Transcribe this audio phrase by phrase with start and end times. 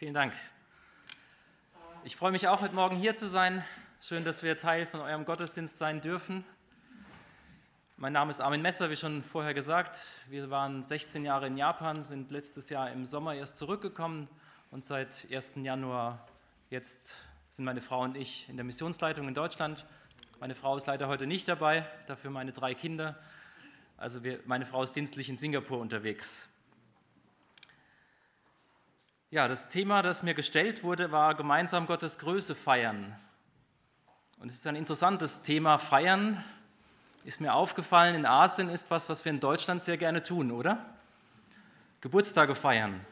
[0.00, 0.32] Vielen Dank.
[2.04, 3.62] Ich freue mich auch, heute Morgen hier zu sein.
[4.00, 6.42] Schön, dass wir Teil von eurem Gottesdienst sein dürfen.
[7.98, 10.06] Mein Name ist Armin Messer, wie schon vorher gesagt.
[10.30, 14.26] Wir waren 16 Jahre in Japan, sind letztes Jahr im Sommer erst zurückgekommen
[14.70, 15.56] und seit 1.
[15.56, 16.26] Januar
[16.70, 19.84] jetzt sind meine Frau und ich in der Missionsleitung in Deutschland.
[20.38, 23.18] Meine Frau ist leider heute nicht dabei, dafür meine drei Kinder.
[23.98, 26.49] Also wir, meine Frau ist dienstlich in Singapur unterwegs.
[29.32, 33.16] Ja, das Thema, das mir gestellt wurde, war gemeinsam Gottes Größe feiern.
[34.40, 36.42] Und es ist ein interessantes Thema, feiern.
[37.22, 40.84] Ist mir aufgefallen, in Asien ist was, was wir in Deutschland sehr gerne tun, oder?
[42.00, 43.06] Geburtstage feiern.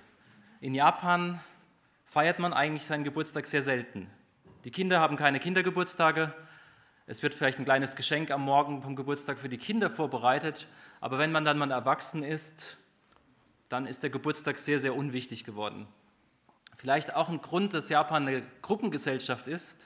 [0.60, 1.38] In Japan
[2.06, 4.10] feiert man eigentlich seinen Geburtstag sehr selten.
[4.64, 6.34] Die Kinder haben keine Kindergeburtstage.
[7.06, 10.66] Es wird vielleicht ein kleines Geschenk am Morgen vom Geburtstag für die Kinder vorbereitet.
[11.00, 12.76] Aber wenn man dann mal erwachsen ist,
[13.68, 15.86] dann ist der Geburtstag sehr, sehr unwichtig geworden.
[16.78, 19.84] Vielleicht auch ein Grund, dass Japan eine Gruppengesellschaft ist.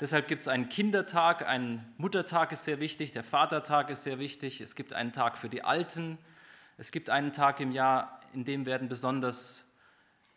[0.00, 4.60] Deshalb gibt es einen Kindertag, ein Muttertag ist sehr wichtig, der Vatertag ist sehr wichtig,
[4.60, 6.18] es gibt einen Tag für die Alten,
[6.76, 9.64] es gibt einen Tag im Jahr, in dem werden besonders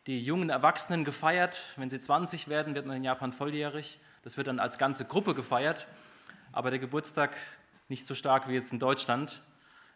[0.06, 1.64] die jungen Erwachsenen gefeiert.
[1.78, 4.00] Wenn sie 20 werden, wird man in Japan volljährig.
[4.22, 5.88] Das wird dann als ganze Gruppe gefeiert,
[6.52, 7.36] aber der Geburtstag
[7.90, 9.42] nicht so stark wie jetzt in Deutschland.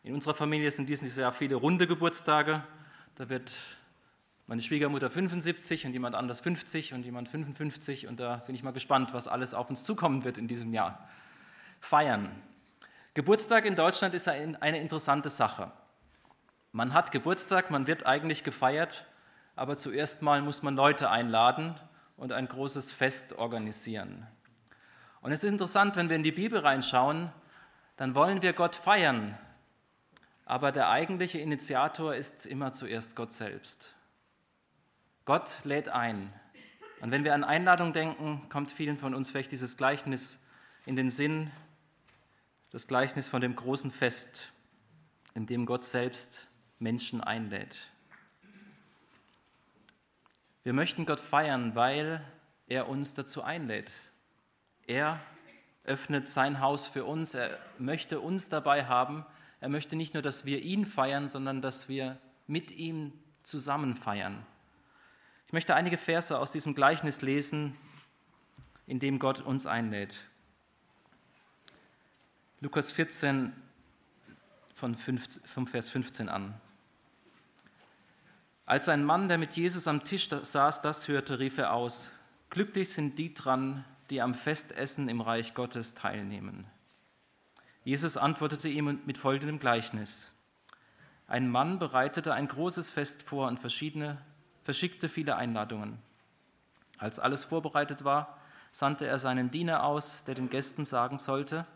[0.01, 2.63] In unserer Familie sind dies nicht sehr viele runde Geburtstage.
[3.15, 3.55] Da wird
[4.47, 8.71] meine Schwiegermutter 75 und jemand anders 50 und jemand 55 und da bin ich mal
[8.71, 11.07] gespannt, was alles auf uns zukommen wird in diesem Jahr.
[11.79, 12.29] Feiern.
[13.15, 15.71] Geburtstag in Deutschland ist eine interessante Sache.
[16.71, 19.07] Man hat Geburtstag, man wird eigentlich gefeiert,
[19.55, 21.75] aber zuerst mal muss man Leute einladen
[22.17, 24.27] und ein großes Fest organisieren.
[25.21, 27.31] Und es ist interessant, wenn wir in die Bibel reinschauen,
[27.97, 29.37] dann wollen wir Gott feiern,
[30.45, 33.95] aber der eigentliche Initiator ist immer zuerst Gott selbst.
[35.25, 36.31] Gott lädt ein.
[37.01, 40.39] Und wenn wir an Einladung denken, kommt vielen von uns vielleicht dieses Gleichnis
[40.85, 41.51] in den Sinn,
[42.69, 44.51] das Gleichnis von dem großen Fest,
[45.33, 47.91] in dem Gott selbst Menschen einlädt.
[50.63, 52.23] Wir möchten Gott feiern, weil
[52.67, 53.91] er uns dazu einlädt.
[54.85, 55.19] Er
[55.83, 59.25] öffnet sein Haus für uns, er möchte uns dabei haben.
[59.59, 63.11] Er möchte nicht nur, dass wir ihn feiern, sondern dass wir mit ihm
[63.41, 64.45] zusammen feiern.
[65.55, 67.77] Ich möchte einige Verse aus diesem Gleichnis lesen,
[68.87, 70.13] in dem Gott uns einlädt.
[72.59, 73.53] Lukas 14
[74.73, 76.59] von 5, vom Vers 15 an.
[78.65, 82.11] Als ein Mann, der mit Jesus am Tisch saß, das hörte, rief er aus,
[82.49, 86.65] Glücklich sind die dran, die am Festessen im Reich Gottes teilnehmen.
[87.85, 90.33] Jesus antwortete ihm mit folgendem Gleichnis.
[91.27, 94.17] Ein Mann bereitete ein großes Fest vor und verschiedene
[94.65, 95.99] verschickte viele Einladungen.
[96.97, 98.39] Als alles vorbereitet war,
[98.71, 101.67] sandte er seinen Diener aus, der den Gästen sagen sollte,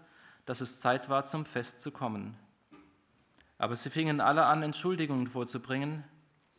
[0.46, 2.36] dass es Zeit war, zum Fest zu kommen.
[3.60, 6.04] Aber sie fingen alle an, Entschuldigungen vorzubringen.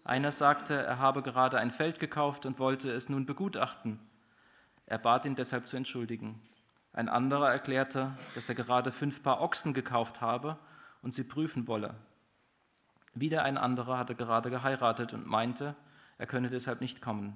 [0.04, 3.98] Einer sagte, er habe gerade ein Feld gekauft und wollte es nun begutachten.
[4.86, 6.40] Er bat ihn deshalb zu entschuldigen.
[6.92, 10.60] Ein anderer erklärte, dass er gerade fünf Paar Ochsen gekauft habe
[11.02, 11.96] und sie prüfen wolle.
[13.14, 15.74] Wieder ein anderer hatte gerade geheiratet und meinte,
[16.20, 17.34] er könne deshalb nicht kommen.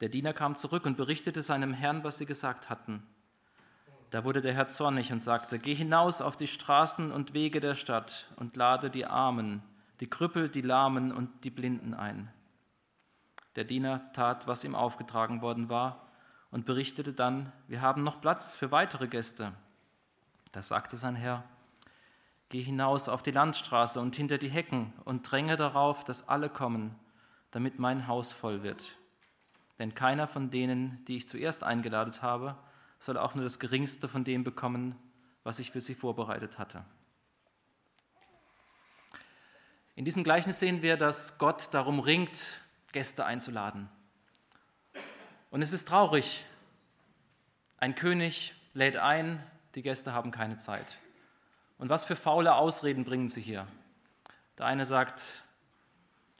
[0.00, 3.02] Der Diener kam zurück und berichtete seinem Herrn, was sie gesagt hatten.
[4.10, 7.74] Da wurde der Herr zornig und sagte, Geh hinaus auf die Straßen und Wege der
[7.74, 9.64] Stadt und lade die Armen,
[9.98, 12.30] die Krüppel, die Lahmen und die Blinden ein.
[13.56, 16.06] Der Diener tat, was ihm aufgetragen worden war,
[16.52, 19.52] und berichtete dann, wir haben noch Platz für weitere Gäste.
[20.52, 21.42] Da sagte sein Herr,
[22.48, 26.94] Geh hinaus auf die Landstraße und hinter die Hecken und dränge darauf, dass alle kommen
[27.50, 28.96] damit mein Haus voll wird.
[29.78, 32.56] Denn keiner von denen, die ich zuerst eingeladen habe,
[32.98, 34.94] soll auch nur das geringste von dem bekommen,
[35.42, 36.84] was ich für sie vorbereitet hatte.
[39.96, 42.60] In diesem Gleichnis sehen wir, dass Gott darum ringt,
[42.92, 43.88] Gäste einzuladen.
[45.50, 46.46] Und es ist traurig.
[47.78, 49.42] Ein König lädt ein,
[49.74, 50.98] die Gäste haben keine Zeit.
[51.78, 53.66] Und was für faule Ausreden bringen sie hier?
[54.58, 55.44] Der eine sagt,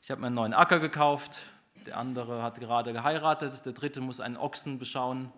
[0.02, 1.40] ich habe mir einen neuen Acker gekauft,
[1.86, 5.32] der andere hat gerade geheiratet, der dritte muss einen Ochsen beschauen.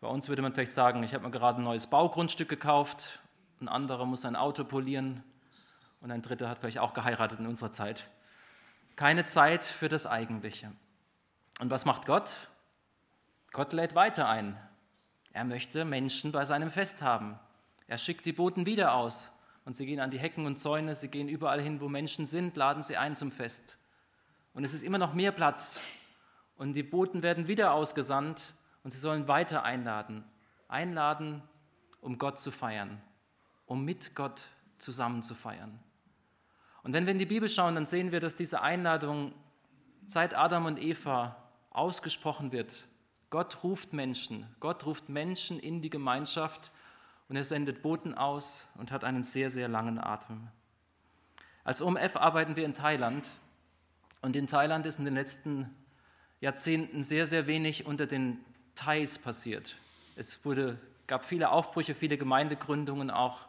[0.00, 3.20] Bei uns würde man vielleicht sagen, ich habe mir gerade ein neues Baugrundstück gekauft,
[3.60, 5.22] ein anderer muss ein Auto polieren
[6.00, 8.08] und ein dritter hat vielleicht auch geheiratet in unserer Zeit.
[8.96, 10.72] Keine Zeit für das Eigentliche.
[11.60, 12.48] Und was macht Gott?
[13.52, 14.58] Gott lädt weiter ein.
[15.32, 17.38] Er möchte Menschen bei seinem Fest haben.
[17.86, 19.30] Er schickt die Boten wieder aus.
[19.70, 22.56] Und sie gehen an die Hecken und Zäune, sie gehen überall hin, wo Menschen sind,
[22.56, 23.78] laden sie ein zum Fest.
[24.52, 25.80] Und es ist immer noch mehr Platz
[26.56, 28.52] Und die Boten werden wieder ausgesandt
[28.82, 30.24] und sie sollen weiter einladen.
[30.66, 31.40] Einladen,
[32.00, 33.00] um Gott zu feiern,
[33.64, 35.78] um mit Gott zusammen zu feiern.
[36.82, 39.32] Und wenn wir in die Bibel schauen, dann sehen wir, dass diese Einladung
[40.04, 41.36] seit Adam und Eva
[41.70, 42.88] ausgesprochen wird.
[43.30, 46.72] Gott ruft Menschen, Gott ruft Menschen in die Gemeinschaft
[47.30, 50.48] und er sendet Boten aus und hat einen sehr, sehr langen Atem.
[51.62, 53.30] Als OMF arbeiten wir in Thailand
[54.20, 55.72] und in Thailand ist in den letzten
[56.40, 58.44] Jahrzehnten sehr, sehr wenig unter den
[58.74, 59.76] Thais passiert.
[60.16, 63.46] Es wurde, gab viele Aufbrüche, viele Gemeindegründungen auch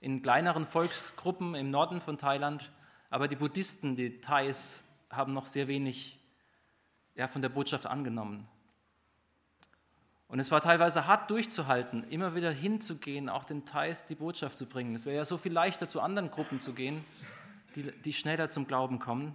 [0.00, 2.72] in kleineren Volksgruppen im Norden von Thailand,
[3.10, 6.18] aber die Buddhisten, die Thais, haben noch sehr wenig
[7.14, 8.48] ja, von der Botschaft angenommen.
[10.28, 14.66] Und es war teilweise hart durchzuhalten, immer wieder hinzugehen, auch den Thais die Botschaft zu
[14.66, 14.94] bringen.
[14.94, 17.02] Es wäre ja so viel leichter, zu anderen Gruppen zu gehen,
[17.74, 19.34] die, die schneller zum Glauben kommen.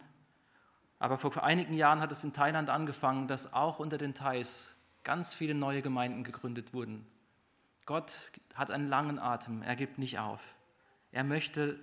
[0.99, 5.33] Aber vor einigen Jahren hat es in Thailand angefangen, dass auch unter den Thais ganz
[5.33, 7.05] viele neue Gemeinden gegründet wurden.
[7.85, 10.41] Gott hat einen langen Atem, er gibt nicht auf.
[11.11, 11.79] Er möchte,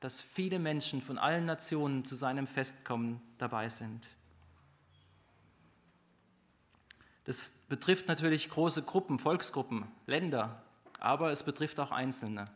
[0.00, 4.06] dass viele Menschen von allen Nationen zu seinem Festkommen dabei sind.
[7.24, 10.62] Das betrifft natürlich große Gruppen, Volksgruppen, Länder,
[10.98, 12.46] aber es betrifft auch Einzelne.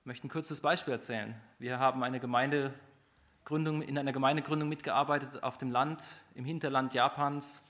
[0.00, 1.34] Ich möchte ein kurzes Beispiel erzählen.
[1.58, 6.02] Wir haben eine Gemeindegründung, in einer Gemeindegründung mitgearbeitet auf dem Land,
[6.34, 7.62] im Hinterland Japans.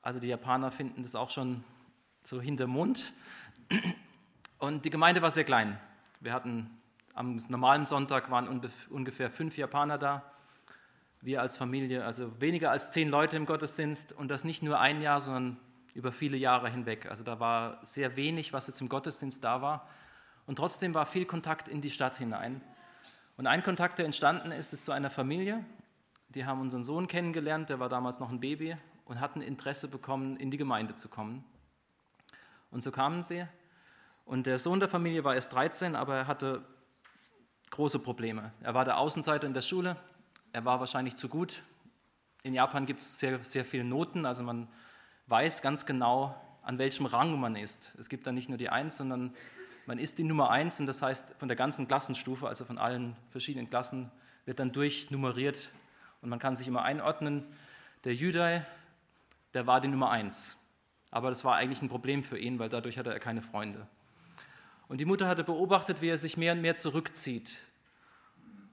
[0.00, 1.64] Also die Japaner finden das auch schon
[2.22, 3.12] so hinterm Mund.
[4.58, 5.80] Und die Gemeinde war sehr klein.
[6.20, 6.70] Wir hatten
[7.14, 10.22] am normalen Sonntag waren ungefähr fünf Japaner da.
[11.20, 15.00] Wir als Familie, also weniger als zehn Leute im Gottesdienst und das nicht nur ein
[15.00, 15.58] Jahr, sondern
[15.94, 17.10] über viele Jahre hinweg.
[17.10, 19.88] Also da war sehr wenig, was jetzt im Gottesdienst da war.
[20.46, 22.60] Und trotzdem war viel Kontakt in die Stadt hinein.
[23.36, 25.64] Und ein Kontakt, der entstanden ist, ist zu einer Familie.
[26.30, 30.36] Die haben unseren Sohn kennengelernt, der war damals noch ein Baby und hatten Interesse bekommen,
[30.36, 31.44] in die Gemeinde zu kommen.
[32.70, 33.46] Und so kamen sie.
[34.24, 36.64] Und der Sohn der Familie war erst 13, aber er hatte
[37.70, 38.52] große Probleme.
[38.60, 39.96] Er war der Außenseiter in der Schule.
[40.52, 41.62] Er war wahrscheinlich zu gut.
[42.42, 44.68] In Japan gibt es sehr, sehr viele Noten, also man
[45.26, 47.94] weiß ganz genau, an welchem Rang man ist.
[47.98, 49.34] Es gibt da nicht nur die Eins, sondern
[49.86, 53.16] man ist die Nummer Eins und das heißt von der ganzen Klassenstufe, also von allen
[53.30, 54.10] verschiedenen Klassen,
[54.46, 55.70] wird dann durchnummeriert
[56.22, 57.44] und man kann sich immer einordnen.
[58.04, 58.64] Der Judai,
[59.54, 60.56] der war die Nummer Eins.
[61.10, 63.86] Aber das war eigentlich ein Problem für ihn, weil dadurch hatte er keine Freunde.
[64.88, 67.58] Und die Mutter hatte beobachtet, wie er sich mehr und mehr zurückzieht.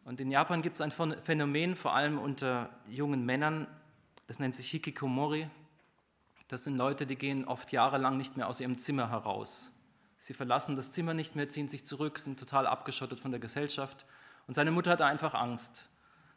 [0.06, 3.68] Und in Japan gibt es ein Phänomen, vor allem unter jungen Männern,
[4.28, 5.50] das nennt sich Hikikomori.
[6.48, 9.72] Das sind Leute, die gehen oft jahrelang nicht mehr aus ihrem Zimmer heraus.
[10.20, 14.06] Sie verlassen das Zimmer nicht mehr, ziehen sich zurück, sind total abgeschottet von der Gesellschaft.
[14.46, 15.90] Und seine Mutter hatte einfach Angst.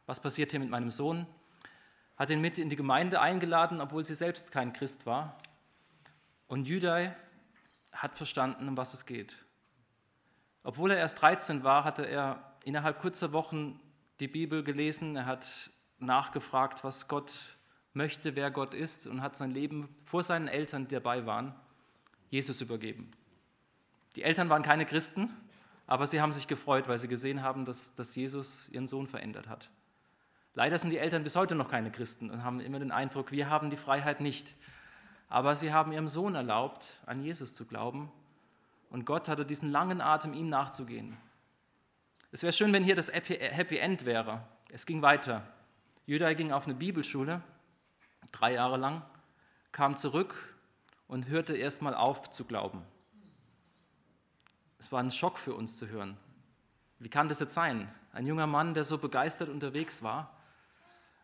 [0.07, 1.27] Was passiert hier mit meinem Sohn?
[2.17, 5.37] Hat ihn mit in die Gemeinde eingeladen, obwohl sie selbst kein Christ war.
[6.47, 7.15] Und Judai
[7.93, 9.37] hat verstanden, um was es geht.
[10.63, 13.81] Obwohl er erst 13 war, hatte er innerhalb kurzer Wochen
[14.21, 15.17] die Bibel gelesen.
[15.17, 17.57] Er hat nachgefragt, was Gott
[17.93, 21.55] möchte, wer Gott ist und hat sein Leben vor seinen Eltern, die dabei waren,
[22.31, 23.11] Jesus übergeben.
[24.17, 25.31] Die Eltern waren keine Christen,
[25.87, 29.49] aber sie haben sich gefreut, weil sie gesehen haben, dass, dass Jesus ihren Sohn verändert
[29.49, 29.71] hat.
[30.55, 33.49] Leider sind die Eltern bis heute noch keine Christen und haben immer den Eindruck, wir
[33.49, 34.55] haben die Freiheit nicht.
[35.29, 38.11] Aber sie haben ihrem Sohn erlaubt, an Jesus zu glauben.
[38.91, 41.17] Und Gott hatte diesen langen Atem, ihm nachzugehen.
[42.31, 44.47] Es wäre schön, wenn hier das Happy End wäre.
[44.71, 45.47] Es ging weiter.
[46.05, 47.43] Judah ging auf eine Bibelschule,
[48.33, 49.03] drei Jahre lang,
[49.73, 50.35] kam zurück
[51.07, 52.83] und hörte erstmal auf zu glauben.
[54.79, 56.19] Es war ein Schock für uns zu hören.
[56.99, 57.89] Wie kann das jetzt sein?
[58.13, 60.35] Ein junger Mann, der so begeistert unterwegs war,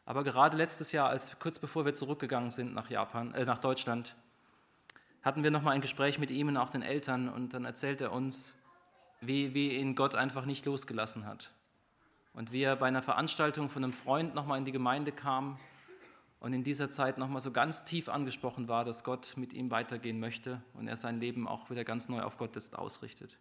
[0.06, 4.16] aber gerade letztes Jahr, als kurz bevor wir zurückgegangen sind nach Japan, äh, nach Deutschland,
[5.22, 8.12] hatten wir nochmal ein Gespräch mit ihm und auch den Eltern und dann erzählt er
[8.12, 8.58] uns,
[9.26, 11.50] wie, wie ihn Gott einfach nicht losgelassen hat.
[12.32, 15.58] Und wie er bei einer Veranstaltung von einem Freund nochmal in die Gemeinde kam
[16.40, 20.20] und in dieser Zeit nochmal so ganz tief angesprochen war, dass Gott mit ihm weitergehen
[20.20, 23.38] möchte und er sein Leben auch wieder ganz neu auf Gott jetzt ausrichtet.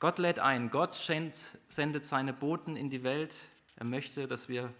[0.00, 3.44] Gott lädt ein, Gott sendet seine Boten in die Welt.
[3.76, 4.72] Er möchte, dass wir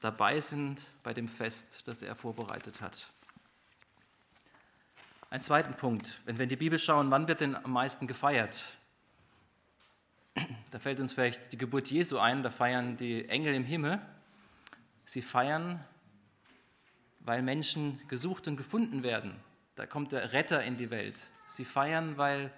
[0.00, 3.10] dabei sind bei dem Fest, das er vorbereitet hat.
[5.30, 8.62] Ein zweiten Punkt, wenn wir in die Bibel schauen, wann wird denn am meisten gefeiert?
[10.70, 14.00] Da fällt uns vielleicht die Geburt Jesu ein, da feiern die Engel im Himmel.
[15.04, 15.82] Sie feiern,
[17.20, 19.36] weil Menschen gesucht und gefunden werden.
[19.74, 21.28] Da kommt der Retter in die Welt.
[21.46, 22.52] Sie feiern, weil,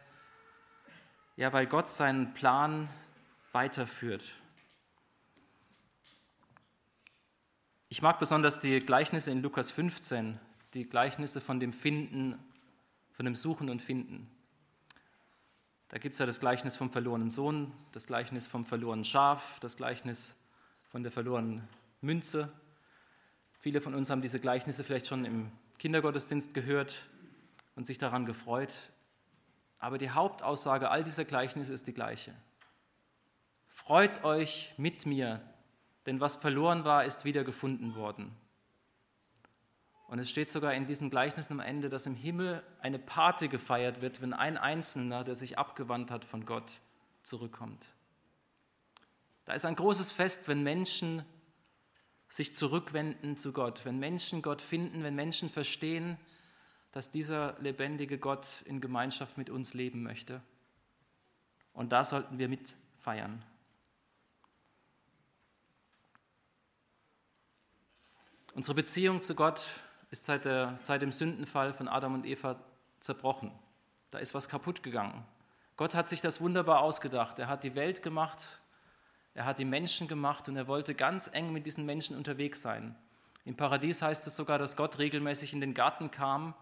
[1.37, 2.89] ja, weil Gott seinen Plan
[3.53, 4.25] weiterführt.
[7.89, 10.39] Ich mag besonders die Gleichnisse in Lukas 15,
[10.75, 12.39] die Gleichnisse von dem Finden,
[13.13, 14.31] von dem Suchen und Finden.
[15.89, 19.77] Da gibt es ja das Gleichnis vom verlorenen Sohn, das Gleichnis vom verlorenen Schaf, das
[19.77, 20.35] Gleichnis
[20.85, 21.67] von der verlorenen
[22.03, 22.53] Münze.
[23.59, 27.07] Viele von uns haben diese Gleichnisse vielleicht schon im Kindergottesdienst gehört
[27.75, 28.75] und sich daran gefreut.
[29.79, 32.35] Aber die Hauptaussage all dieser Gleichnisse ist die gleiche.
[33.69, 35.41] Freut euch mit mir,
[36.05, 38.37] denn was verloren war, ist wieder gefunden worden.
[40.09, 44.01] Und es steht sogar in diesen Gleichnissen am Ende, dass im Himmel eine Party gefeiert
[44.01, 46.81] wird, wenn ein Einzelner, der sich abgewandt hat von Gott,
[47.23, 47.87] zurückkommt.
[49.45, 51.27] Da ist ein großes Fest, wenn Menschen
[52.31, 56.17] sich zurückwenden zu Gott, wenn Menschen Gott finden, wenn Menschen verstehen,
[56.93, 60.43] dass dieser lebendige Gott in Gemeinschaft mit uns leben möchte.
[61.75, 63.45] Und da sollten wir mitfeiern.
[68.55, 69.71] Unsere Beziehung zu Gott
[70.11, 72.57] ist seit, der, seit dem Sündenfall von Adam und Eva
[73.01, 73.53] zerbrochen.
[74.11, 75.25] Da ist was kaputt gegangen.
[75.77, 77.39] Gott hat sich das wunderbar ausgedacht.
[77.39, 78.61] Er hat die Welt gemacht,
[79.35, 82.97] er hat die Menschen gemacht und er wollte ganz eng mit diesen Menschen unterwegs sein.
[83.45, 86.55] Im Paradies heißt es sogar, dass Gott regelmäßig in den Garten kam,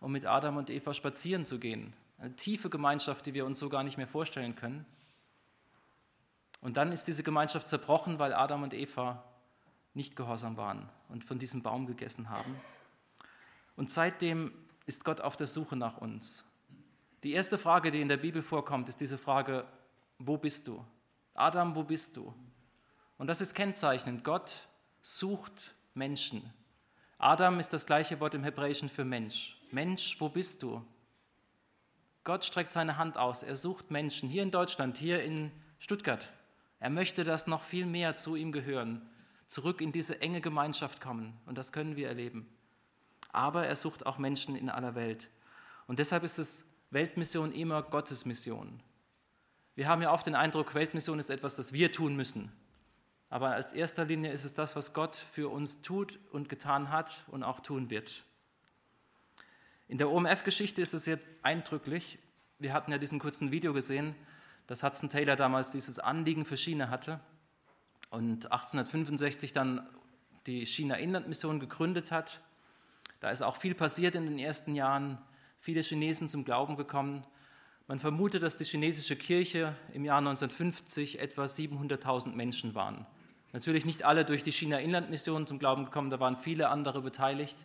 [0.00, 1.94] um mit Adam und Eva spazieren zu gehen.
[2.18, 4.84] Eine tiefe Gemeinschaft, die wir uns so gar nicht mehr vorstellen können.
[6.60, 9.22] Und dann ist diese Gemeinschaft zerbrochen, weil Adam und Eva
[9.92, 12.56] nicht gehorsam waren und von diesem Baum gegessen haben.
[13.76, 14.52] Und seitdem
[14.86, 16.44] ist Gott auf der Suche nach uns.
[17.22, 19.66] Die erste Frage, die in der Bibel vorkommt, ist diese Frage,
[20.18, 20.84] wo bist du?
[21.34, 22.32] Adam, wo bist du?
[23.18, 24.24] Und das ist kennzeichnend.
[24.24, 24.68] Gott
[25.00, 26.52] sucht Menschen.
[27.18, 29.58] Adam ist das gleiche Wort im Hebräischen für Mensch.
[29.70, 30.84] Mensch, wo bist du?
[32.22, 33.42] Gott streckt seine Hand aus.
[33.42, 36.30] Er sucht Menschen hier in Deutschland, hier in Stuttgart.
[36.78, 39.08] Er möchte, dass noch viel mehr zu ihm gehören,
[39.46, 41.38] zurück in diese enge Gemeinschaft kommen.
[41.46, 42.48] Und das können wir erleben
[43.34, 45.28] aber er sucht auch Menschen in aller Welt.
[45.86, 48.80] Und deshalb ist es Weltmission immer Gottes Mission.
[49.74, 52.52] Wir haben ja oft den Eindruck, Weltmission ist etwas, das wir tun müssen.
[53.28, 57.24] Aber als erster Linie ist es das, was Gott für uns tut und getan hat
[57.26, 58.22] und auch tun wird.
[59.88, 62.18] In der OMF-Geschichte ist es sehr eindrücklich.
[62.60, 64.14] Wir hatten ja diesen kurzen Video gesehen,
[64.68, 67.20] dass Hudson Taylor damals dieses Anliegen für China hatte
[68.10, 69.86] und 1865 dann
[70.46, 72.40] die China-Inlandmission gegründet hat
[73.24, 75.16] da ist auch viel passiert in den ersten Jahren,
[75.58, 77.26] viele Chinesen zum Glauben gekommen.
[77.86, 83.06] Man vermutet, dass die chinesische Kirche im Jahr 1950 etwa 700.000 Menschen waren.
[83.54, 87.56] Natürlich nicht alle durch die China-Inlandmission zum Glauben gekommen, da waren viele andere beteiligt.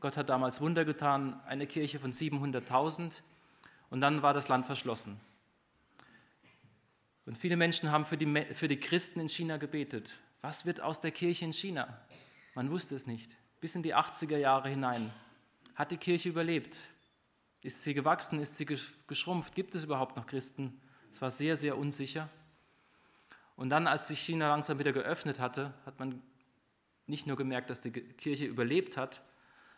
[0.00, 3.20] Gott hat damals Wunder getan, eine Kirche von 700.000
[3.90, 5.20] und dann war das Land verschlossen.
[7.26, 10.14] Und viele Menschen haben für die, für die Christen in China gebetet.
[10.40, 11.96] Was wird aus der Kirche in China?
[12.56, 15.12] Man wusste es nicht bis in die 80er Jahre hinein.
[15.74, 16.80] Hat die Kirche überlebt?
[17.62, 18.40] Ist sie gewachsen?
[18.40, 18.66] Ist sie
[19.06, 19.54] geschrumpft?
[19.54, 20.80] Gibt es überhaupt noch Christen?
[21.12, 22.28] Es war sehr, sehr unsicher.
[23.56, 26.22] Und dann, als sich China langsam wieder geöffnet hatte, hat man
[27.06, 29.22] nicht nur gemerkt, dass die Kirche überlebt hat,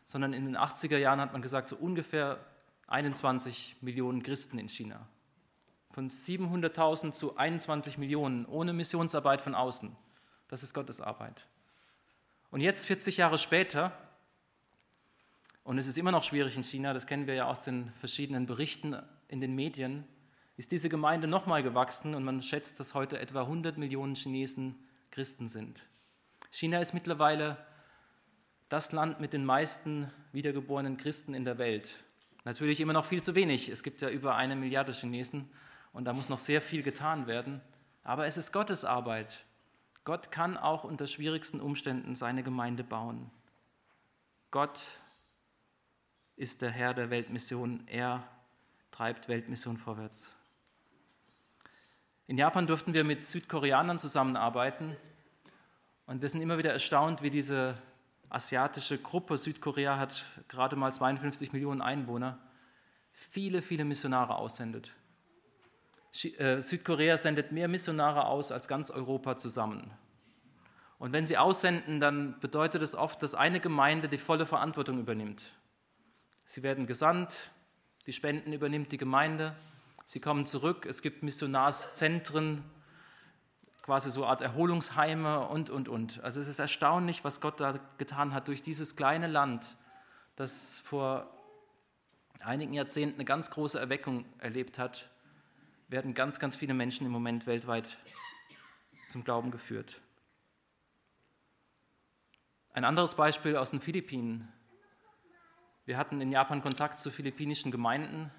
[0.05, 2.45] sondern in den 80er Jahren hat man gesagt, so ungefähr
[2.87, 5.09] 21 Millionen Christen in China.
[5.91, 9.97] Von 700.000 zu 21 Millionen ohne Missionsarbeit von außen.
[10.49, 11.47] Das ist Gottes Arbeit.
[12.53, 13.93] Und jetzt, 40 Jahre später,
[15.65, 18.45] und es ist immer noch schwierig in China, das kennen wir ja aus den verschiedenen
[18.45, 18.95] Berichten
[19.29, 20.05] in den Medien,
[20.59, 24.75] ist diese Gemeinde nochmal gewachsen und man schätzt, dass heute etwa 100 Millionen Chinesen
[25.11, 25.89] Christen sind.
[26.51, 27.57] China ist mittlerweile
[28.69, 32.05] das Land mit den meisten wiedergeborenen Christen in der Welt.
[32.45, 33.71] Natürlich immer noch viel zu wenig.
[33.71, 35.49] Es gibt ja über eine Milliarde Chinesen
[35.95, 37.63] und da muss noch sehr viel getan werden.
[38.05, 39.47] Aber es ist Gottes Arbeit.
[40.05, 43.31] Gott kann auch unter schwierigsten Umständen seine Gemeinde bauen.
[44.51, 44.91] Gott
[46.37, 47.87] ist der Herr der Weltmission.
[47.87, 48.27] Er
[48.91, 50.35] treibt Weltmission vorwärts.
[52.27, 54.97] In Japan durften wir mit Südkoreanern zusammenarbeiten
[56.07, 57.81] und wir sind immer wieder erstaunt, wie diese
[58.29, 62.39] asiatische Gruppe, Südkorea hat gerade mal 52 Millionen Einwohner,
[63.13, 64.91] viele, viele Missionare aussendet.
[66.13, 69.91] Äh, Südkorea sendet mehr Missionare aus als ganz Europa zusammen.
[70.99, 75.53] Und wenn sie aussenden, dann bedeutet es oft, dass eine Gemeinde die volle Verantwortung übernimmt.
[76.45, 77.51] Sie werden gesandt,
[78.07, 79.57] die Spenden übernimmt die Gemeinde,
[80.05, 82.63] sie kommen zurück, es gibt Missionarszentren,
[83.81, 86.23] quasi so eine Art Erholungsheime und, und, und.
[86.23, 89.77] Also es ist erstaunlich, was Gott da getan hat durch dieses kleine Land,
[90.37, 91.29] das vor
[92.41, 95.09] einigen Jahrzehnten eine ganz große Erweckung erlebt hat
[95.93, 97.99] werden ganz, ganz viele Menschen im Moment weltweit
[99.09, 100.01] zum Glauben geführt.
[102.73, 104.51] Ein anderes Beispiel aus den Philippinen.
[105.85, 108.31] Wir hatten in Japan Kontakt zu philippinischen Gemeinden,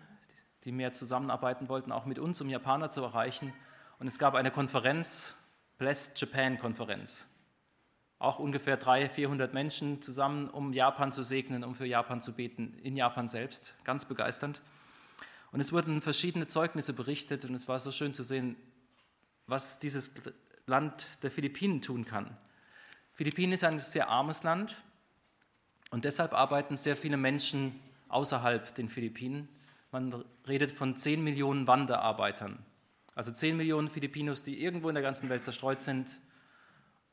[0.63, 3.53] die mehr zusammenarbeiten wollten, auch mit uns, um Japaner zu erreichen.
[3.99, 5.35] Und es gab eine Konferenz,
[5.77, 7.27] Blessed Japan Konferenz.
[8.17, 12.79] Auch ungefähr 300, 400 Menschen zusammen, um Japan zu segnen, um für Japan zu beten,
[12.81, 13.75] in Japan selbst.
[13.83, 14.59] Ganz begeisternd.
[15.53, 18.55] Und es wurden verschiedene Zeugnisse berichtet und es war so schön zu sehen,
[19.45, 20.11] was dieses
[20.65, 22.35] Land der Philippinen tun kann.
[23.13, 24.81] Philippinen ist ein sehr armes Land
[25.91, 27.79] und deshalb arbeiten sehr viele Menschen
[28.09, 29.47] außerhalb den Philippinen.
[29.91, 32.57] Man redet von 10 Millionen Wanderarbeitern.
[33.13, 36.19] Also 10 Millionen Filipinos, die irgendwo in der ganzen Welt zerstreut sind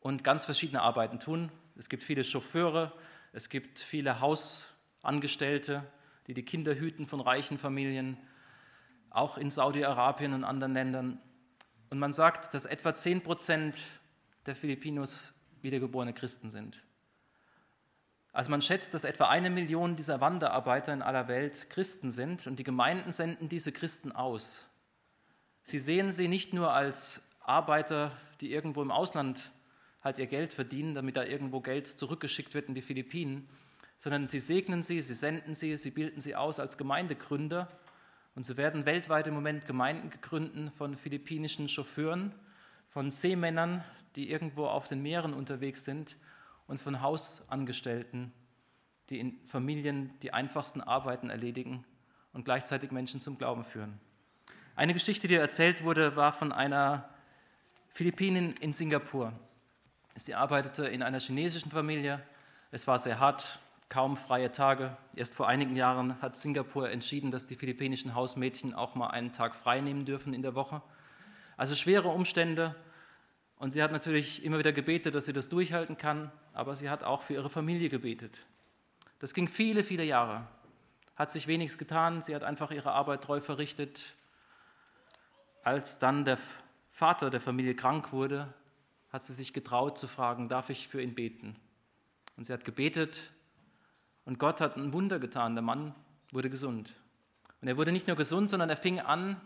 [0.00, 1.52] und ganz verschiedene Arbeiten tun.
[1.76, 2.94] Es gibt viele Chauffeure,
[3.34, 5.84] es gibt viele Hausangestellte,
[6.30, 8.16] die die Kinder hüten von reichen Familien,
[9.10, 11.20] auch in Saudi-Arabien und anderen Ländern.
[11.90, 13.80] Und man sagt, dass etwa 10 Prozent
[14.46, 16.80] der Filipinos wiedergeborene Christen sind.
[18.32, 22.60] Also man schätzt, dass etwa eine Million dieser Wanderarbeiter in aller Welt Christen sind und
[22.60, 24.68] die Gemeinden senden diese Christen aus.
[25.64, 29.50] Sie sehen sie nicht nur als Arbeiter, die irgendwo im Ausland
[30.00, 33.48] halt ihr Geld verdienen, damit da irgendwo Geld zurückgeschickt wird in die Philippinen,
[34.00, 37.68] sondern sie segnen sie, sie senden sie, sie bilden sie aus als Gemeindegründer
[38.34, 42.34] und so werden weltweit im Moment Gemeinden gegründet von philippinischen Chauffeuren,
[42.88, 43.84] von Seemännern,
[44.16, 46.16] die irgendwo auf den Meeren unterwegs sind
[46.66, 48.32] und von Hausangestellten,
[49.10, 51.84] die in Familien die einfachsten Arbeiten erledigen
[52.32, 54.00] und gleichzeitig Menschen zum Glauben führen.
[54.76, 57.10] Eine Geschichte, die erzählt wurde, war von einer
[57.88, 59.34] Philippinin in Singapur.
[60.14, 62.22] Sie arbeitete in einer chinesischen Familie.
[62.70, 64.96] Es war sehr hart, kaum freie Tage.
[65.14, 69.54] Erst vor einigen Jahren hat Singapur entschieden, dass die philippinischen Hausmädchen auch mal einen Tag
[69.54, 70.80] frei nehmen dürfen in der Woche.
[71.58, 72.74] Also schwere Umstände.
[73.56, 77.04] Und sie hat natürlich immer wieder gebetet, dass sie das durchhalten kann, aber sie hat
[77.04, 78.46] auch für ihre Familie gebetet.
[79.18, 80.46] Das ging viele, viele Jahre.
[81.16, 82.22] Hat sich wenigstens getan.
[82.22, 84.14] Sie hat einfach ihre Arbeit treu verrichtet.
[85.62, 86.38] Als dann der
[86.90, 88.54] Vater der Familie krank wurde,
[89.12, 91.56] hat sie sich getraut zu fragen, darf ich für ihn beten?
[92.36, 93.30] Und sie hat gebetet
[94.30, 95.56] und Gott hat ein Wunder getan.
[95.56, 95.92] Der Mann
[96.30, 96.94] wurde gesund.
[97.60, 99.40] Und er wurde nicht nur gesund, sondern er fing an,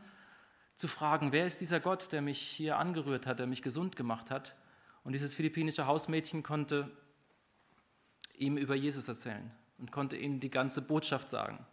[0.77, 4.31] zu fragen, wer ist dieser Gott, der mich hier angerührt hat, der mich gesund gemacht
[4.31, 4.55] hat.
[5.03, 6.90] Und dieses philippinische Hausmädchen konnte
[8.37, 11.64] ihm über Jesus erzählen und konnte ihm die ganze Botschaft sagen.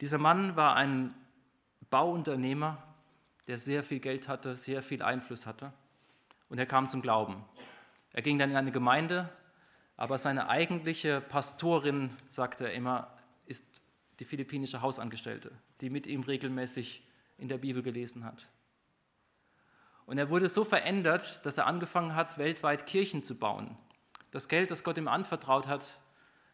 [0.00, 1.14] Dieser Mann war ein
[1.90, 2.82] Bauunternehmer,
[3.46, 5.72] der sehr viel Geld hatte, sehr viel Einfluss hatte.
[6.48, 7.44] Und er kam zum Glauben.
[8.12, 9.30] Er ging dann in eine Gemeinde,
[9.96, 13.82] aber seine eigentliche Pastorin, sagte er immer, ist
[14.18, 17.02] die philippinische Hausangestellte, die mit ihm regelmäßig
[17.38, 18.48] in der Bibel gelesen hat.
[20.06, 23.76] Und er wurde so verändert, dass er angefangen hat, weltweit Kirchen zu bauen.
[24.30, 25.98] Das Geld, das Gott ihm anvertraut hat,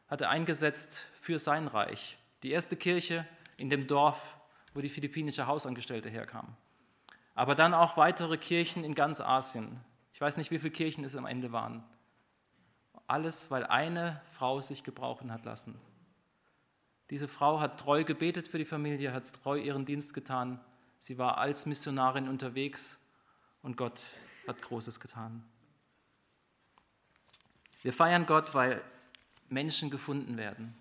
[0.09, 2.19] hat er eingesetzt für sein Reich.
[2.43, 4.39] Die erste Kirche in dem Dorf,
[4.75, 6.57] wo die philippinische Hausangestellte herkam.
[7.35, 9.81] Aber dann auch weitere Kirchen in ganz Asien.
[10.13, 11.85] Ich weiß nicht, wie viele Kirchen es am Ende waren.
[13.09, 15.75] Alles, weil eine Frau sich gebrauchen hat lassen.
[17.11, 20.61] Diese Frau hat treu gebetet für die Familie, hat treu ihren Dienst getan
[20.99, 22.99] Sie war als Missionarin unterwegs
[23.63, 24.03] und Gott
[24.47, 25.45] hat Großes getan.
[27.83, 28.83] Wir feiern Gott, weil
[29.49, 30.77] Menschen gefunden werden.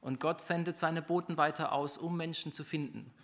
[0.00, 3.14] Und Gott sendet seine Boten weiter aus, um Menschen zu finden.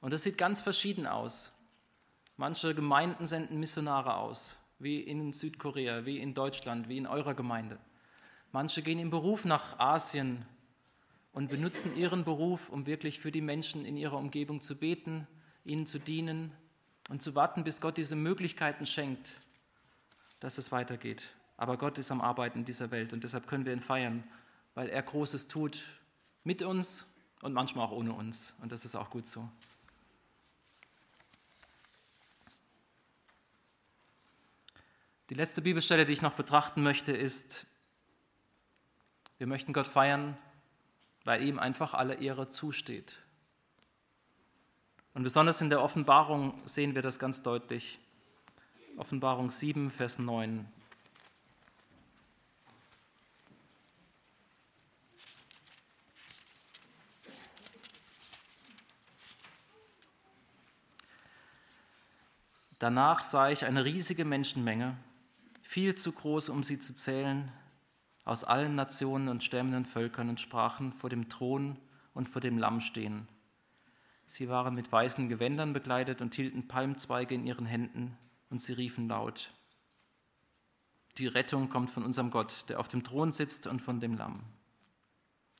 [0.00, 1.52] Und das sieht ganz verschieden aus.
[2.36, 7.78] Manche Gemeinden senden Missionare aus, wie in Südkorea, wie in Deutschland, wie in eurer Gemeinde.
[8.50, 10.44] Manche gehen im Beruf nach Asien
[11.32, 15.26] und benutzen ihren Beruf, um wirklich für die Menschen in ihrer Umgebung zu beten,
[15.64, 16.50] ihnen zu dienen
[17.08, 19.40] und zu warten, bis Gott diese Möglichkeiten schenkt,
[20.40, 21.22] dass es weitergeht.
[21.56, 24.24] Aber Gott ist am Arbeiten in dieser Welt und deshalb können wir ihn feiern,
[24.74, 25.82] weil er Großes tut
[26.42, 27.06] mit uns
[27.42, 28.54] und manchmal auch ohne uns.
[28.62, 29.48] Und das ist auch gut so.
[35.30, 37.64] Die letzte Bibelstelle, die ich noch betrachten möchte, ist,
[39.38, 40.36] wir möchten Gott feiern,
[41.22, 43.16] weil ihm einfach alle Ehre zusteht.
[45.14, 48.00] Und besonders in der Offenbarung sehen wir das ganz deutlich.
[48.96, 50.66] Offenbarung 7, Vers 9.
[62.80, 64.96] Danach sah ich eine riesige Menschenmenge,
[65.70, 67.52] viel zu groß, um sie zu zählen,
[68.24, 71.78] aus allen Nationen und Stämmen und Völkern und Sprachen vor dem Thron
[72.12, 73.28] und vor dem Lamm stehen.
[74.26, 78.16] Sie waren mit weißen Gewändern bekleidet und hielten Palmzweige in ihren Händen
[78.50, 79.54] und sie riefen laut.
[81.18, 84.42] Die Rettung kommt von unserem Gott, der auf dem Thron sitzt und von dem Lamm.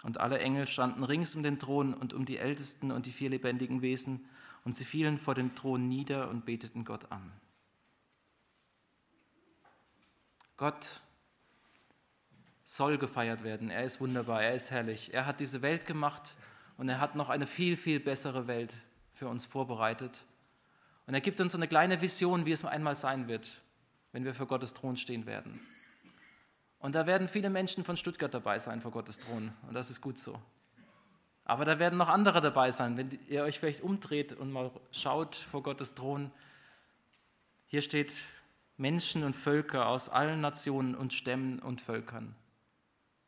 [0.02, 3.30] Und alle Engel standen rings um den Thron und um die Ältesten und die vier
[3.30, 4.26] lebendigen Wesen,
[4.64, 7.30] und sie fielen vor dem Thron nieder und beteten Gott an.
[10.60, 11.00] Gott
[12.64, 13.70] soll gefeiert werden.
[13.70, 15.14] Er ist wunderbar, er ist herrlich.
[15.14, 16.36] Er hat diese Welt gemacht
[16.76, 18.76] und er hat noch eine viel, viel bessere Welt
[19.14, 20.22] für uns vorbereitet.
[21.06, 23.62] Und er gibt uns eine kleine Vision, wie es einmal sein wird,
[24.12, 25.66] wenn wir vor Gottes Thron stehen werden.
[26.78, 29.54] Und da werden viele Menschen von Stuttgart dabei sein vor Gottes Thron.
[29.66, 30.38] Und das ist gut so.
[31.46, 32.98] Aber da werden noch andere dabei sein.
[32.98, 36.30] Wenn ihr euch vielleicht umdreht und mal schaut vor Gottes Thron,
[37.64, 38.12] hier steht
[38.80, 42.34] Menschen und Völker aus allen Nationen und Stämmen und Völkern.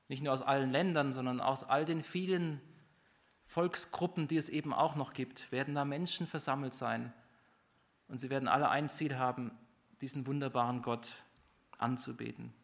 [0.09, 2.59] Nicht nur aus allen Ländern, sondern aus all den vielen
[3.45, 7.13] Volksgruppen, die es eben auch noch gibt, werden da Menschen versammelt sein.
[8.09, 9.51] Und sie werden alle ein Ziel haben,
[10.01, 11.17] diesen wunderbaren Gott
[11.77, 12.55] anzubeten.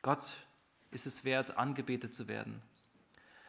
[0.00, 0.36] Gott
[0.92, 2.62] ist es wert, angebetet zu werden.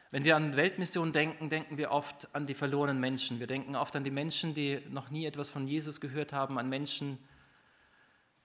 [0.10, 3.40] Wenn wir an Weltmission denken, denken wir oft an die verlorenen Menschen.
[3.40, 6.70] Wir denken oft an die Menschen, die noch nie etwas von Jesus gehört haben, an
[6.70, 7.20] Menschen,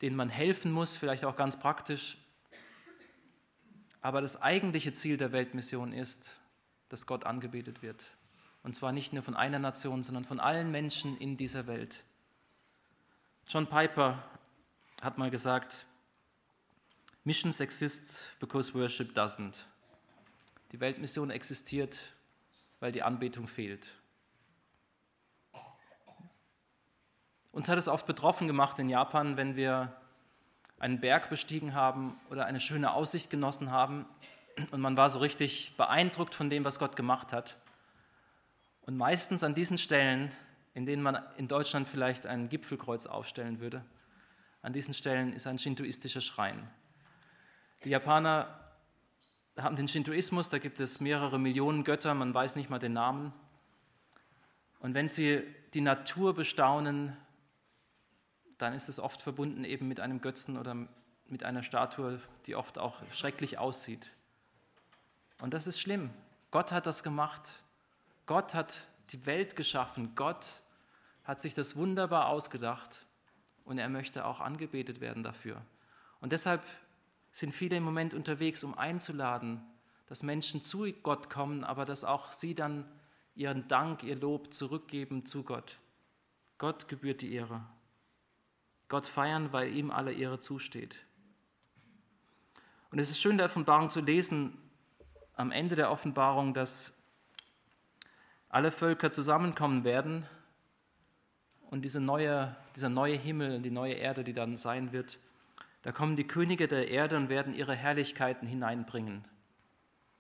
[0.03, 2.17] denen man helfen muss, vielleicht auch ganz praktisch.
[4.01, 6.35] Aber das eigentliche Ziel der Weltmission ist,
[6.89, 8.05] dass Gott angebetet wird.
[8.63, 12.05] Und zwar nicht nur von einer Nation, sondern von allen Menschen in dieser Welt.
[13.49, 14.23] John Piper
[15.01, 15.87] hat mal gesagt,
[17.25, 19.65] Missions exist because worship doesn't.
[20.73, 21.99] Die Weltmission existiert,
[22.81, 23.91] weil die Anbetung fehlt.
[27.53, 29.93] Uns hat es oft betroffen gemacht in Japan, wenn wir
[30.79, 34.07] einen Berg bestiegen haben oder eine schöne Aussicht genossen haben
[34.71, 37.57] und man war so richtig beeindruckt von dem, was Gott gemacht hat.
[38.83, 40.31] Und meistens an diesen Stellen,
[40.75, 43.85] in denen man in Deutschland vielleicht ein Gipfelkreuz aufstellen würde,
[44.63, 46.69] an diesen Stellen ist ein shintoistischer Schrein.
[47.85, 48.59] Die Japaner
[49.57, 53.33] haben den Shintoismus, da gibt es mehrere Millionen Götter, man weiß nicht mal den Namen.
[54.81, 55.43] Und wenn sie
[55.75, 57.17] die Natur bestaunen,
[58.59, 60.77] dann ist es oft verbunden eben mit einem Götzen oder
[61.27, 64.11] mit einer Statue, die oft auch schrecklich aussieht.
[65.41, 66.11] Und das ist schlimm.
[66.51, 67.63] Gott hat das gemacht.
[68.27, 70.15] Gott hat die Welt geschaffen.
[70.15, 70.63] Gott
[71.25, 73.07] hat sich das wunderbar ausgedacht
[73.65, 75.63] und er möchte auch angebetet werden dafür.
[76.21, 76.63] Und deshalb
[77.31, 79.63] sind viele im Moment unterwegs, um einzuladen,
[80.07, 82.91] dass Menschen zu Gott kommen, aber dass auch sie dann
[83.35, 85.79] ihren Dank, ihr Lob zurückgeben zu Gott.
[86.57, 87.63] Gott gebührt die Ehre.
[88.89, 90.97] Gott feiern, weil ihm alle Ehre zusteht.
[92.91, 94.57] Und es ist schön, der Offenbarung zu lesen,
[95.35, 96.95] am Ende der Offenbarung, dass
[98.49, 100.27] alle Völker zusammenkommen werden
[101.71, 105.19] und diese neue, dieser neue Himmel und die neue Erde, die dann sein wird,
[105.83, 109.25] da kommen die Könige der Erde und werden ihre Herrlichkeiten hineinbringen.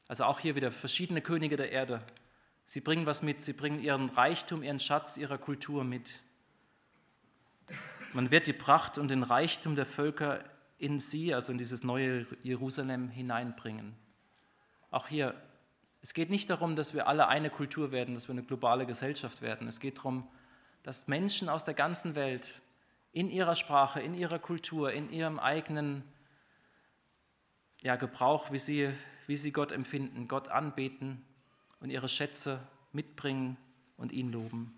[0.06, 2.02] Also auch hier wieder verschiedene Könige der Erde.
[2.64, 6.12] Sie bringen was mit, sie bringen ihren Reichtum, ihren Schatz ihrer Kultur mit.
[8.12, 10.42] Man wird die Pracht und den Reichtum der Völker
[10.78, 13.94] in sie, also in dieses neue Jerusalem, hineinbringen.
[14.90, 15.34] Auch hier,
[16.00, 19.42] es geht nicht darum, dass wir alle eine Kultur werden, dass wir eine globale Gesellschaft
[19.42, 19.66] werden.
[19.68, 20.28] Es geht darum,
[20.82, 22.62] dass Menschen aus der ganzen Welt
[23.12, 26.04] in ihrer Sprache, in ihrer Kultur, in ihrem eigenen
[27.82, 28.90] ja, Gebrauch, wie sie,
[29.26, 31.24] wie sie Gott empfinden, Gott anbeten
[31.80, 32.60] und ihre Schätze
[32.92, 33.56] mitbringen
[33.96, 34.77] und ihn loben.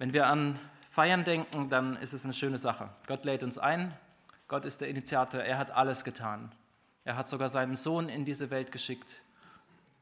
[0.00, 0.58] Wenn wir an
[0.88, 2.88] Feiern denken, dann ist es eine schöne Sache.
[3.06, 3.94] Gott lädt uns ein,
[4.48, 6.50] Gott ist der Initiator, er hat alles getan.
[7.04, 9.20] Er hat sogar seinen Sohn in diese Welt geschickt,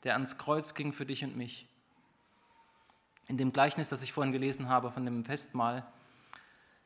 [0.05, 1.67] der ans Kreuz ging für dich und mich.
[3.27, 5.85] In dem Gleichnis, das ich vorhin gelesen habe von dem Festmahl,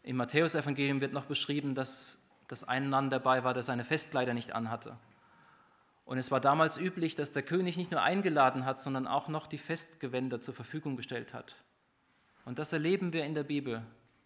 [0.02, 4.54] im Matthäusevangelium wird noch beschrieben, dass, dass ein Mann dabei war, der seine Festkleider nicht
[4.54, 4.96] anhatte.
[6.06, 9.46] Und es war damals üblich, dass der König nicht nur eingeladen hat, sondern auch noch
[9.46, 11.56] die Festgewänder zur Verfügung gestellt hat.
[12.44, 13.84] Und das erleben wir in der Bibel.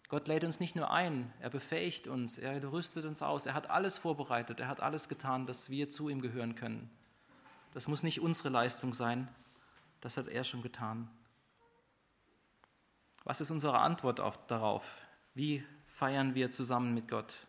[0.09, 3.69] Gott lädt uns nicht nur ein, er befähigt uns, er rüstet uns aus, er hat
[3.69, 6.89] alles vorbereitet, er hat alles getan, dass wir zu ihm gehören können.
[7.73, 9.27] Das muss nicht unsere Leistung sein,
[9.99, 11.09] das hat er schon getan.
[13.25, 15.01] Was ist unsere Antwort auf, darauf?
[15.33, 17.45] Wie feiern wir zusammen mit Gott?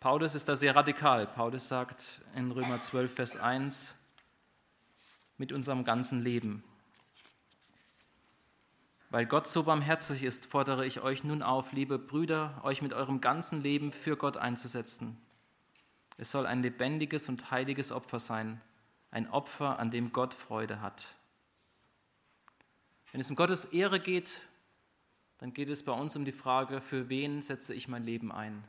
[0.00, 1.26] Paulus ist da sehr radikal.
[1.26, 3.96] Paulus sagt in Römer 12, Vers 1,
[5.38, 6.64] mit unserem ganzen Leben.
[9.10, 13.20] Weil Gott so barmherzig ist, fordere ich euch nun auf, liebe Brüder, euch mit eurem
[13.20, 15.16] ganzen Leben für Gott einzusetzen.
[16.16, 18.60] Es soll ein lebendiges und heiliges Opfer sein,
[19.10, 21.14] ein Opfer, an dem Gott Freude hat.
[23.12, 24.42] Wenn es um Gottes Ehre geht,
[25.38, 28.64] dann geht es bei uns um die Frage, für wen setze ich mein Leben ein?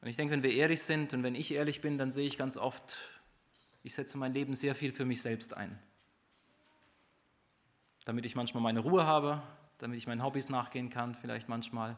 [0.00, 2.38] Und ich denke, wenn wir ehrlich sind und wenn ich ehrlich bin, dann sehe ich
[2.38, 2.96] ganz oft,
[3.82, 5.78] ich setze mein Leben sehr viel für mich selbst ein.
[8.06, 9.42] Damit ich manchmal meine Ruhe habe,
[9.78, 11.96] damit ich meinen Hobbys nachgehen kann, vielleicht manchmal,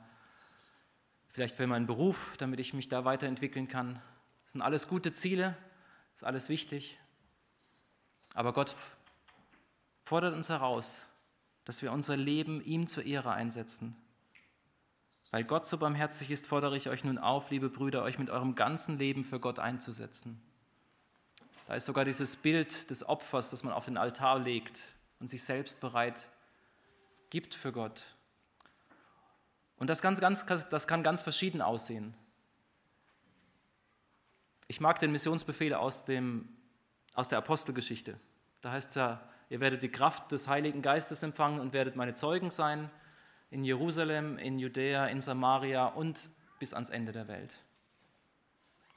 [1.28, 4.00] vielleicht für meinen Beruf, damit ich mich da weiterentwickeln kann.
[4.44, 5.54] Das sind alles gute Ziele,
[6.16, 6.98] ist alles wichtig.
[8.32, 8.74] Aber Gott
[10.02, 11.04] fordert uns heraus,
[11.66, 13.94] dass wir unser Leben ihm zur Ehre einsetzen.
[15.30, 18.54] Weil Gott so barmherzig ist, fordere ich euch nun auf, liebe Brüder, euch mit eurem
[18.54, 20.40] ganzen Leben für Gott einzusetzen.
[21.66, 24.88] Da ist sogar dieses Bild des Opfers, das man auf den Altar legt
[25.20, 26.28] und sich selbst bereit
[27.30, 28.04] gibt für Gott.
[29.78, 32.14] Und das, ganz, ganz, das kann ganz verschieden aussehen.
[34.66, 36.48] Ich mag den Missionsbefehl aus, dem,
[37.14, 38.18] aus der Apostelgeschichte.
[38.60, 42.14] Da heißt es ja, ihr werdet die Kraft des Heiligen Geistes empfangen und werdet meine
[42.14, 42.90] Zeugen sein
[43.50, 47.62] in Jerusalem, in Judäa, in Samaria und bis ans Ende der Welt.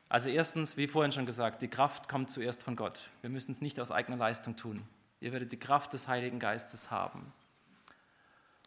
[0.09, 3.11] Also erstens, wie vorhin schon gesagt, die Kraft kommt zuerst von Gott.
[3.21, 4.85] Wir müssen es nicht aus eigener Leistung tun.
[5.21, 7.31] Ihr werdet die Kraft des Heiligen Geistes haben.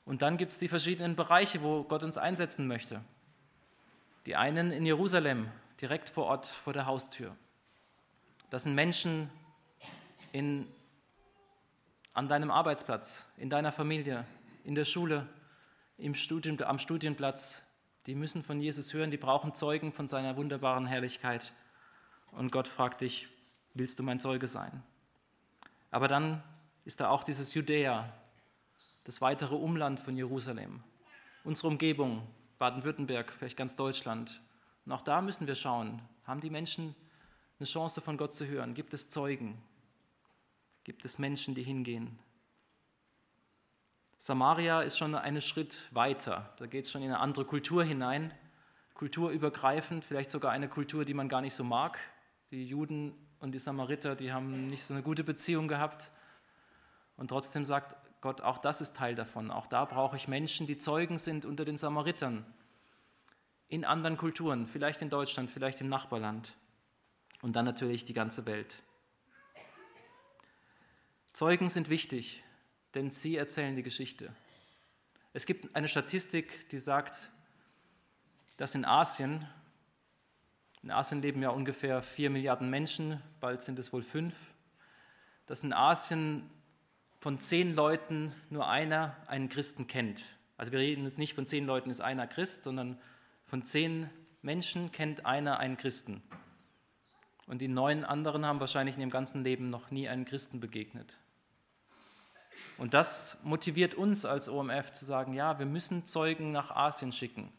[0.05, 3.03] Und dann gibt es die verschiedenen Bereiche, wo Gott uns einsetzen möchte.
[4.27, 7.37] Die einen in Jerusalem, direkt vor Ort, vor der Haustür.
[8.51, 9.29] Das sind Menschen
[10.33, 10.67] in,
[12.13, 14.25] an deinem Arbeitsplatz, in deiner Familie,
[14.63, 15.27] in der Schule,
[15.99, 17.65] im Studium, am Studienplatz.
[18.07, 21.53] Die müssen von Jesus hören, die brauchen Zeugen von seiner wunderbaren Herrlichkeit.
[22.31, 23.29] Und Gott fragt dich,
[23.73, 24.85] willst du mein Zeuge sein?
[25.95, 26.43] Aber dann
[26.85, 28.13] ist da auch dieses Judäa,
[29.05, 30.83] das weitere Umland von Jerusalem,
[31.45, 32.27] unsere Umgebung,
[32.59, 34.43] Baden-Württemberg, vielleicht ganz Deutschland.
[34.85, 36.97] Und auch da müssen wir schauen, haben die Menschen
[37.61, 38.75] eine Chance von Gott zu hören?
[38.75, 39.63] Gibt es Zeugen?
[40.83, 42.19] Gibt es Menschen, die hingehen?
[44.19, 46.53] Samaria ist schon einen Schritt weiter.
[46.57, 48.35] Da geht es schon in eine andere Kultur hinein,
[48.95, 52.01] kulturübergreifend, vielleicht sogar eine Kultur, die man gar nicht so mag.
[52.51, 56.11] Die Juden und die Samariter, die haben nicht so eine gute Beziehung gehabt.
[57.19, 59.51] Und trotzdem sagt Gott, auch das ist Teil davon.
[59.51, 62.47] Auch da brauche ich Menschen, die Zeugen sind unter den Samaritern.
[63.69, 66.55] In anderen Kulturen, vielleicht in Deutschland, vielleicht im Nachbarland.
[67.43, 68.79] Und dann natürlich die ganze Welt.
[71.35, 72.43] Zeugen sind wichtig,
[72.95, 74.35] denn sie erzählen die Geschichte.
[75.35, 77.29] Es gibt eine Statistik, die sagt,
[78.57, 79.47] dass in Asien,
[80.85, 84.35] in Asien leben ja ungefähr vier Milliarden Menschen, bald sind es wohl fünf,
[85.47, 86.51] dass in Asien
[87.21, 90.27] von zehn Leuten nur einer einen Christen kennt.
[90.59, 93.01] Also wir reden jetzt nicht von zehn Leuten ist einer Christ, sondern
[93.47, 94.11] von zehn
[94.43, 96.23] Menschen kennt einer einen Christen.
[97.47, 101.17] Und die neun anderen haben wahrscheinlich in ihrem ganzen Leben noch nie einen Christen begegnet.
[102.77, 107.51] Und das motiviert uns als OMF zu sagen, ja, wir müssen Zeugen nach Asien schicken.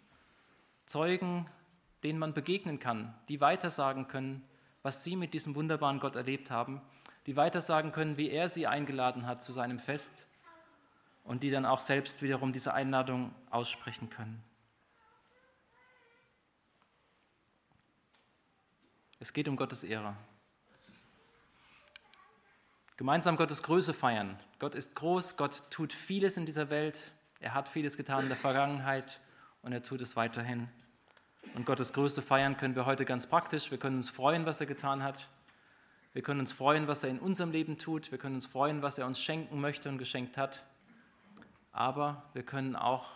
[0.86, 1.50] Zeugen,
[2.06, 4.48] denen man begegnen kann, die weitersagen können,
[4.82, 6.82] was sie mit diesem wunderbaren Gott erlebt haben
[7.26, 10.28] die weitersagen können, wie er sie eingeladen hat zu seinem Fest
[11.24, 14.44] und die dann auch selbst wiederum diese Einladung aussprechen können.
[19.20, 20.15] Es geht um Gottes Ehre.
[22.98, 24.38] Gemeinsam Gottes Größe feiern.
[24.60, 27.12] Gott ist groß, Gott tut vieles in dieser Welt.
[27.39, 29.20] Er hat vieles getan in der Vergangenheit
[29.63, 30.70] und er tut es weiterhin.
[31.53, 33.71] Und Gottes Größe feiern können wir heute ganz praktisch.
[33.71, 35.29] Wir können uns freuen, was er getan hat.
[36.13, 38.12] Wir können uns freuen, was er in unserem Leben tut.
[38.12, 40.63] Wir können uns freuen, was er uns schenken möchte und geschenkt hat.
[41.71, 43.12] Aber wir können auch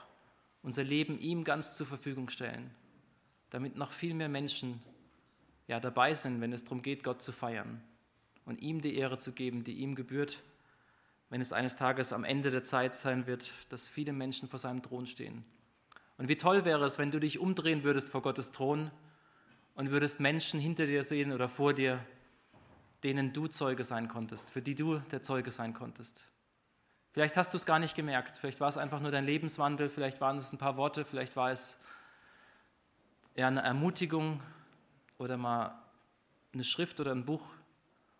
[0.63, 2.71] unser Leben ihm ganz zur Verfügung stellen,
[3.49, 4.81] damit noch viel mehr Menschen
[5.67, 7.81] ja, dabei sind, wenn es darum geht, Gott zu feiern
[8.45, 10.39] und ihm die Ehre zu geben, die ihm gebührt,
[11.29, 14.81] wenn es eines Tages am Ende der Zeit sein wird, dass viele Menschen vor seinem
[14.81, 15.45] Thron stehen.
[16.19, 18.91] Und wie toll wäre es, wenn du dich umdrehen würdest vor Gottes Thron
[19.73, 22.05] und würdest Menschen hinter dir sehen oder vor dir,
[23.05, 26.27] denen du Zeuge sein konntest, für die du der Zeuge sein konntest.
[27.13, 30.19] Vielleicht hast du es gar nicht gemerkt, vielleicht war es einfach nur dein Lebenswandel, vielleicht
[30.19, 31.79] waren es ein paar Worte, vielleicht war es
[33.33, 34.43] eher eine Ermutigung
[35.19, 35.81] oder mal
[36.53, 37.45] eine Schrift oder ein Buch.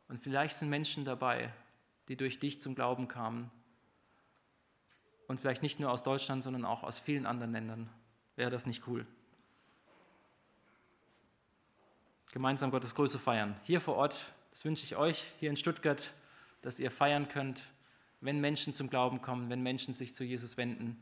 [0.08, 1.54] Und vielleicht sind Menschen dabei,
[2.08, 3.52] die durch dich zum Glauben kamen.
[5.30, 7.90] Und vielleicht nicht nur aus Deutschland, sondern auch aus vielen anderen Ländern.
[8.36, 9.08] Wäre das nicht cool?
[12.34, 13.56] Gemeinsam Gottes Größe feiern.
[13.64, 16.12] Hier vor Ort das wünsche ich euch hier in Stuttgart,
[16.62, 17.64] dass ihr feiern könnt,
[18.22, 20.98] wenn Menschen zum Glauben kommen, wenn Menschen sich zu Jesus wenden.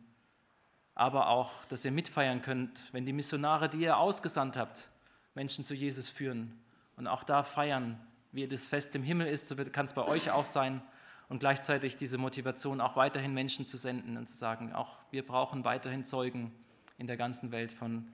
[0.93, 4.89] Aber auch, dass ihr mitfeiern könnt, wenn die Missionare, die ihr ausgesandt habt,
[5.33, 6.59] Menschen zu Jesus führen.
[6.97, 7.99] Und auch da feiern,
[8.31, 10.81] wie das Fest im Himmel ist, so kann es bei euch auch sein.
[11.29, 15.65] Und gleichzeitig diese Motivation, auch weiterhin Menschen zu senden und zu sagen, auch wir brauchen
[15.65, 16.53] weiterhin Zeugen
[16.97, 18.11] in der ganzen Welt von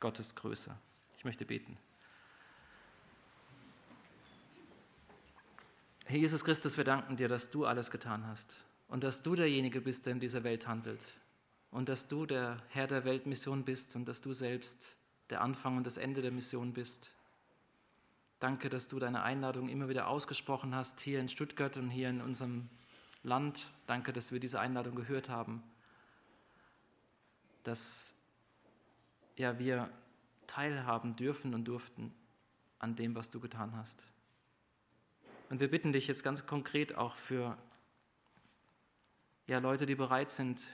[0.00, 0.76] Gottes Größe.
[1.16, 1.78] Ich möchte beten.
[6.04, 8.56] Herr Jesus Christus, wir danken dir, dass du alles getan hast
[8.88, 11.04] und dass du derjenige bist, der in dieser Welt handelt
[11.70, 14.94] und dass du der Herr der Weltmission bist und dass du selbst
[15.30, 17.10] der Anfang und das Ende der Mission bist.
[18.38, 22.20] Danke, dass du deine Einladung immer wieder ausgesprochen hast, hier in Stuttgart und hier in
[22.20, 22.68] unserem
[23.22, 23.70] Land.
[23.86, 25.62] Danke, dass wir diese Einladung gehört haben,
[27.62, 28.14] dass
[29.36, 29.90] ja, wir
[30.46, 32.14] teilhaben dürfen und durften
[32.78, 34.04] an dem, was du getan hast.
[35.48, 37.56] Und wir bitten dich jetzt ganz konkret auch für
[39.46, 40.68] ja, Leute, die bereit sind,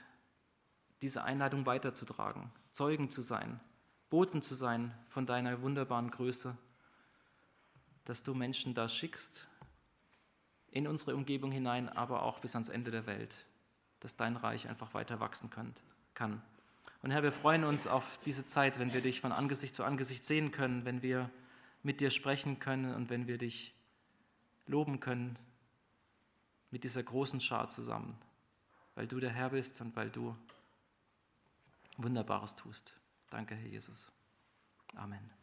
[1.01, 3.59] diese Einladung weiterzutragen, Zeugen zu sein,
[4.09, 6.57] Boten zu sein von deiner wunderbaren Größe
[8.05, 9.47] dass du Menschen da schickst,
[10.71, 13.45] in unsere Umgebung hinein, aber auch bis ans Ende der Welt,
[13.99, 16.41] dass dein Reich einfach weiter wachsen kann.
[17.03, 20.25] Und Herr, wir freuen uns auf diese Zeit, wenn wir dich von Angesicht zu Angesicht
[20.25, 21.29] sehen können, wenn wir
[21.83, 23.73] mit dir sprechen können und wenn wir dich
[24.65, 25.37] loben können
[26.71, 28.17] mit dieser großen Schar zusammen,
[28.95, 30.35] weil du der Herr bist und weil du
[31.97, 32.93] Wunderbares tust.
[33.29, 34.09] Danke, Herr Jesus.
[34.95, 35.42] Amen.